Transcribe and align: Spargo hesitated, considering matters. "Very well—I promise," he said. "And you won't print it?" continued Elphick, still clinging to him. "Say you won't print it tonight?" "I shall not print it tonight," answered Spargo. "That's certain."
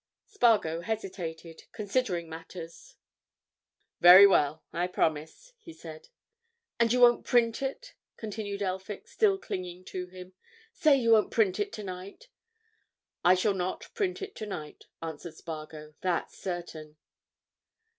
Spargo 0.25 0.81
hesitated, 0.81 1.65
considering 1.73 2.27
matters. 2.27 2.95
"Very 3.99 4.25
well—I 4.25 4.87
promise," 4.87 5.53
he 5.59 5.73
said. 5.73 6.09
"And 6.79 6.91
you 6.91 6.99
won't 6.99 7.23
print 7.23 7.61
it?" 7.61 7.93
continued 8.17 8.63
Elphick, 8.63 9.07
still 9.07 9.37
clinging 9.37 9.85
to 9.85 10.07
him. 10.07 10.33
"Say 10.73 10.95
you 10.95 11.11
won't 11.11 11.29
print 11.29 11.59
it 11.59 11.71
tonight?" 11.71 12.29
"I 13.23 13.35
shall 13.35 13.53
not 13.53 13.93
print 13.93 14.23
it 14.23 14.33
tonight," 14.35 14.85
answered 15.03 15.35
Spargo. 15.35 15.93
"That's 16.01 16.35
certain." 16.35 16.97